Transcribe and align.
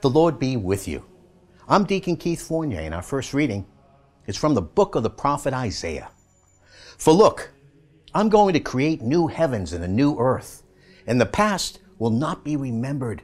The 0.00 0.08
Lord 0.08 0.38
be 0.38 0.56
with 0.56 0.88
you. 0.88 1.04
I'm 1.68 1.84
Deacon 1.84 2.16
Keith 2.16 2.40
Fournier, 2.40 2.80
and 2.80 2.94
our 2.94 3.02
first 3.02 3.34
reading 3.34 3.66
is 4.26 4.34
from 4.34 4.54
the 4.54 4.62
book 4.62 4.94
of 4.94 5.02
the 5.02 5.10
prophet 5.10 5.52
Isaiah. 5.52 6.10
For 6.96 7.12
look, 7.12 7.50
I'm 8.14 8.30
going 8.30 8.54
to 8.54 8.60
create 8.60 9.02
new 9.02 9.26
heavens 9.26 9.74
and 9.74 9.84
a 9.84 9.88
new 9.88 10.16
earth, 10.18 10.62
and 11.06 11.20
the 11.20 11.26
past 11.26 11.80
will 11.98 12.08
not 12.08 12.44
be 12.44 12.56
remembered 12.56 13.20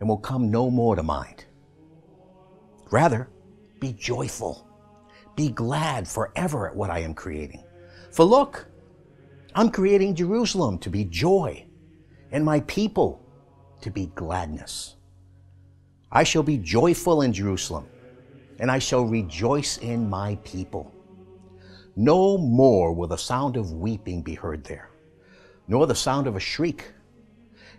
and 0.00 0.08
will 0.08 0.16
come 0.16 0.50
no 0.50 0.70
more 0.70 0.96
to 0.96 1.02
mind. 1.02 1.44
Rather, 2.90 3.28
be 3.78 3.92
joyful, 3.92 4.66
be 5.36 5.50
glad 5.50 6.08
forever 6.08 6.70
at 6.70 6.74
what 6.74 6.88
I 6.88 7.00
am 7.00 7.12
creating. 7.12 7.62
For 8.12 8.24
look, 8.24 8.66
I'm 9.54 9.70
creating 9.70 10.14
Jerusalem 10.14 10.78
to 10.78 10.88
be 10.88 11.04
joy, 11.04 11.66
and 12.32 12.46
my 12.46 12.60
people 12.60 13.22
to 13.82 13.90
be 13.90 14.06
gladness. 14.14 14.94
I 16.10 16.24
shall 16.24 16.42
be 16.42 16.56
joyful 16.56 17.22
in 17.22 17.32
Jerusalem, 17.32 17.86
and 18.58 18.70
I 18.70 18.78
shall 18.78 19.04
rejoice 19.04 19.78
in 19.78 20.08
my 20.08 20.36
people. 20.42 20.92
No 21.96 22.38
more 22.38 22.92
will 22.92 23.08
the 23.08 23.18
sound 23.18 23.56
of 23.56 23.72
weeping 23.72 24.22
be 24.22 24.34
heard 24.34 24.64
there, 24.64 24.90
nor 25.66 25.86
the 25.86 25.94
sound 25.94 26.26
of 26.26 26.36
a 26.36 26.40
shriek. 26.40 26.92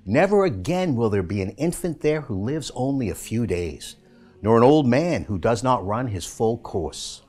Never 0.06 0.46
again 0.46 0.96
will 0.96 1.10
there 1.10 1.24
be 1.24 1.42
an 1.42 1.52
infant 1.52 2.02
there 2.02 2.22
who 2.22 2.44
lives 2.44 2.72
only 2.76 3.10
a 3.10 3.16
few 3.16 3.48
days, 3.48 3.96
nor 4.42 4.58
an 4.58 4.64
old 4.64 4.88
man 4.88 5.24
who 5.24 5.38
does 5.38 5.64
not 5.64 5.86
run 5.86 6.08
his 6.08 6.26
full 6.26 6.60
course. 6.60 7.24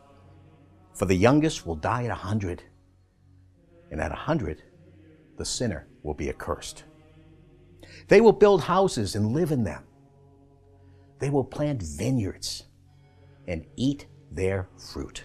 For 0.95 1.07
the 1.07 1.15
youngest 1.15 1.67
will 1.67 1.77
die 1.77 2.05
at 2.05 2.11
a 2.11 2.15
hundred, 2.15 2.63
and 3.91 4.01
at 4.01 4.13
a 4.13 4.17
hundred 4.17 4.63
the 5.39 5.45
sinner 5.45 5.89
will 6.03 6.15
be 6.15 6.29
accursed. 6.29 6.85
They 8.09 8.21
will 8.21 8.33
build 8.33 8.63
houses 8.63 9.15
and 9.15 9.33
live 9.33 9.51
in 9.51 9.65
them. 9.65 9.85
They 11.21 11.31
will 11.31 11.45
plant 11.45 11.83
vineyards 11.83 12.65
and 13.47 13.65
eat 13.77 14.07
their 14.33 14.69
fruit. 14.79 15.23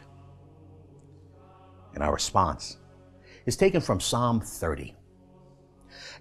And 1.93 2.03
our 2.03 2.13
response 2.13 2.77
is 3.45 3.55
taken 3.55 3.81
from 3.81 3.99
Psalm 3.99 4.41
30. 4.41 4.93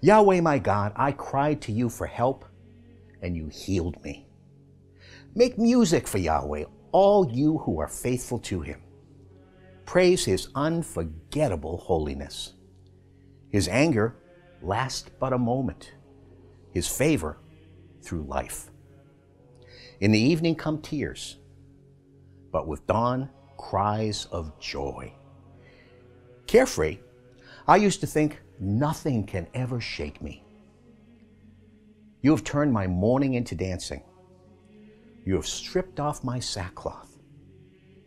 Yahweh 0.01 0.39
my 0.39 0.57
God, 0.57 0.93
I 0.95 1.11
cried 1.11 1.61
to 1.63 1.71
you 1.71 1.89
for 1.89 2.07
help, 2.07 2.45
and 3.21 3.35
you 3.35 3.47
healed 3.47 4.01
me. 4.03 4.27
Make 5.35 5.57
music 5.57 6.07
for 6.07 6.17
Yahweh, 6.17 6.65
all 6.93 7.29
you 7.29 7.57
who 7.59 7.79
are 7.79 7.89
faithful 7.89 8.39
to 8.39 8.61
him. 8.61 8.81
Praise 9.85 10.23
his 10.23 10.47
unforgettable 10.55 11.77
holiness. 11.77 12.53
His 13.51 13.67
anger 13.67 14.15
lasts 14.61 15.09
but 15.19 15.33
a 15.33 15.37
moment, 15.37 15.91
his 16.71 16.87
favor 16.87 17.37
through 18.01 18.23
life. 18.23 18.69
In 19.99 20.11
the 20.11 20.19
evening 20.19 20.55
come 20.55 20.81
tears, 20.81 21.37
but 22.51 22.67
with 22.67 22.85
dawn, 22.87 23.29
cries 23.57 24.25
of 24.31 24.59
joy. 24.59 25.13
Carefree, 26.47 26.99
I 27.67 27.77
used 27.77 28.01
to 28.01 28.07
think 28.07 28.41
nothing 28.59 29.25
can 29.25 29.47
ever 29.53 29.81
shake 29.81 30.21
me. 30.21 30.43
You 32.21 32.31
have 32.31 32.43
turned 32.43 32.73
my 32.73 32.87
mourning 32.87 33.33
into 33.35 33.55
dancing. 33.55 34.03
You 35.25 35.35
have 35.35 35.47
stripped 35.47 35.99
off 35.99 36.23
my 36.23 36.39
sackcloth 36.39 37.17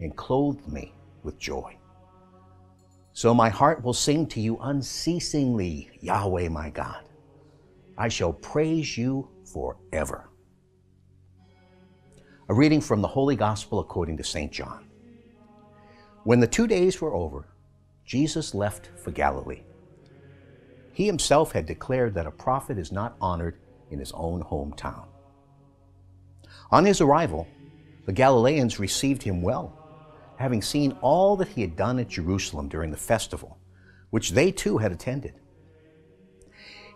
and 0.01 0.17
clothed 0.17 0.67
me 0.69 0.95
with 1.23 1.39
joy. 1.39 1.77
So 3.13 3.35
my 3.35 3.49
heart 3.49 3.83
will 3.83 3.93
sing 3.93 4.27
to 4.29 4.41
you 4.41 4.59
unceasingly, 4.59 5.91
Yahweh 6.01 6.49
my 6.49 6.71
God. 6.71 7.05
I 7.97 8.09
shall 8.09 8.33
praise 8.33 8.97
you 8.97 9.29
forever. 9.53 10.28
A 12.51 12.55
reading 12.55 12.81
from 12.81 13.03
the 13.03 13.09
Holy 13.09 13.37
Gospel 13.37 13.79
according 13.79 14.17
to 14.17 14.25
St. 14.25 14.51
John. 14.51 14.87
When 16.25 16.41
the 16.41 16.47
two 16.47 16.67
days 16.67 16.99
were 16.99 17.13
over, 17.13 17.47
Jesus 18.07 18.55
left 18.55 18.89
for 18.97 19.11
Galilee. 19.11 19.65
He 20.95 21.05
himself 21.05 21.53
had 21.53 21.67
declared 21.67 22.15
that 22.15 22.27
a 22.27 22.31
prophet 22.31 22.79
is 22.79 22.91
not 22.91 23.17
honored 23.21 23.59
in 23.91 23.99
his 23.99 24.13
own 24.13 24.43
hometown. 24.43 25.05
On 26.71 26.87
his 26.87 27.03
arrival, 27.03 27.47
the 28.07 28.15
Galileans 28.15 28.79
received 28.79 29.23
him 29.23 29.43
well, 29.43 29.77
having 30.39 30.63
seen 30.63 30.97
all 31.03 31.37
that 31.37 31.49
he 31.49 31.61
had 31.61 31.77
done 31.77 31.99
at 31.99 32.09
Jerusalem 32.09 32.71
during 32.71 32.91
the 32.91 32.97
festival, 32.97 33.59
which 34.09 34.31
they 34.31 34.53
too 34.53 34.79
had 34.79 34.91
attended. 34.91 35.35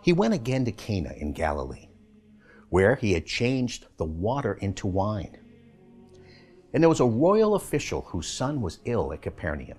He 0.01 0.13
went 0.13 0.33
again 0.33 0.65
to 0.65 0.71
Cana 0.71 1.13
in 1.15 1.31
Galilee, 1.31 1.89
where 2.69 2.95
he 2.95 3.13
had 3.13 3.27
changed 3.27 3.85
the 3.97 4.05
water 4.05 4.55
into 4.55 4.87
wine. 4.87 5.37
And 6.73 6.81
there 6.81 6.89
was 6.89 6.99
a 6.99 7.05
royal 7.05 7.55
official 7.55 8.01
whose 8.01 8.27
son 8.27 8.61
was 8.61 8.79
ill 8.85 9.13
at 9.13 9.21
Capernaum. 9.21 9.77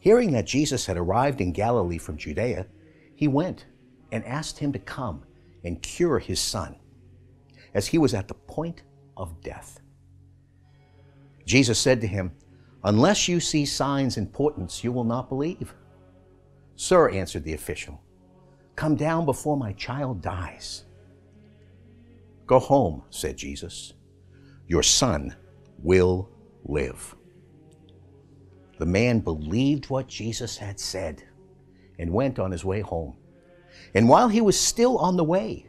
Hearing 0.00 0.32
that 0.32 0.46
Jesus 0.46 0.86
had 0.86 0.96
arrived 0.96 1.40
in 1.40 1.52
Galilee 1.52 1.98
from 1.98 2.16
Judea, 2.16 2.66
he 3.14 3.28
went 3.28 3.66
and 4.10 4.24
asked 4.24 4.58
him 4.58 4.72
to 4.72 4.78
come 4.78 5.22
and 5.64 5.82
cure 5.82 6.18
his 6.18 6.40
son, 6.40 6.76
as 7.74 7.86
he 7.86 7.98
was 7.98 8.14
at 8.14 8.28
the 8.28 8.34
point 8.34 8.82
of 9.16 9.40
death. 9.42 9.80
Jesus 11.46 11.78
said 11.78 12.00
to 12.00 12.06
him, 12.06 12.32
Unless 12.84 13.28
you 13.28 13.40
see 13.40 13.64
signs 13.64 14.16
and 14.16 14.32
portents, 14.32 14.84
you 14.84 14.92
will 14.92 15.04
not 15.04 15.28
believe. 15.28 15.74
Sir, 16.76 17.10
answered 17.10 17.44
the 17.44 17.54
official, 17.54 18.00
come 18.76 18.96
down 18.96 19.24
before 19.24 19.56
my 19.56 19.72
child 19.72 20.20
dies. 20.20 20.84
Go 22.46 22.58
home, 22.58 23.02
said 23.10 23.36
Jesus 23.36 23.94
your 24.66 24.82
son 24.82 25.34
will 25.82 26.30
live. 26.64 27.14
The 28.78 28.86
man 28.86 29.20
believed 29.20 29.90
what 29.90 30.08
Jesus 30.08 30.56
had 30.56 30.80
said 30.80 31.22
and 31.98 32.12
went 32.12 32.38
on 32.38 32.50
his 32.50 32.64
way 32.64 32.80
home. 32.80 33.16
And 33.94 34.08
while 34.08 34.28
he 34.28 34.40
was 34.40 34.58
still 34.58 34.98
on 34.98 35.16
the 35.16 35.24
way, 35.24 35.68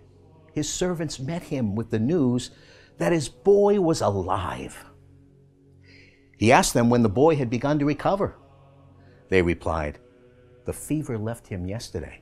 his 0.53 0.71
servants 0.71 1.19
met 1.19 1.43
him 1.43 1.75
with 1.75 1.91
the 1.91 1.99
news 1.99 2.51
that 2.97 3.11
his 3.11 3.27
boy 3.29 3.79
was 3.79 4.01
alive. 4.01 4.85
He 6.37 6.51
asked 6.51 6.73
them 6.73 6.89
when 6.89 7.03
the 7.03 7.09
boy 7.09 7.35
had 7.35 7.49
begun 7.49 7.79
to 7.79 7.85
recover. 7.85 8.37
They 9.29 9.41
replied, 9.41 9.99
The 10.65 10.73
fever 10.73 11.17
left 11.17 11.47
him 11.47 11.65
yesterday 11.65 12.21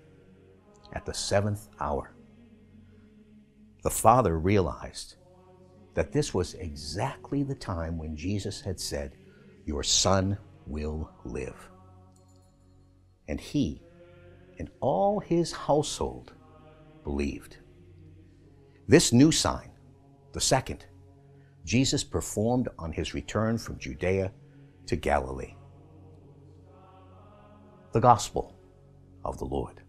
at 0.93 1.05
the 1.05 1.13
seventh 1.13 1.69
hour. 1.79 2.15
The 3.83 3.89
father 3.89 4.37
realized 4.37 5.15
that 5.93 6.11
this 6.11 6.33
was 6.33 6.55
exactly 6.55 7.43
the 7.43 7.55
time 7.55 7.97
when 7.97 8.15
Jesus 8.15 8.61
had 8.61 8.79
said, 8.79 9.15
Your 9.65 9.83
son 9.83 10.37
will 10.65 11.09
live. 11.23 11.69
And 13.27 13.39
he 13.39 13.81
and 14.59 14.69
all 14.79 15.19
his 15.19 15.51
household 15.51 16.33
believed. 17.03 17.57
This 18.87 19.13
new 19.13 19.31
sign, 19.31 19.71
the 20.33 20.41
second, 20.41 20.85
Jesus 21.65 22.03
performed 22.03 22.67
on 22.77 22.91
his 22.91 23.13
return 23.13 23.57
from 23.57 23.77
Judea 23.77 24.31
to 24.87 24.95
Galilee. 24.95 25.55
The 27.93 28.01
Gospel 28.01 28.57
of 29.23 29.37
the 29.37 29.45
Lord. 29.45 29.82